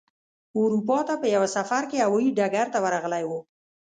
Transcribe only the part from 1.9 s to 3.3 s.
هوايي ډګر ته ورغلی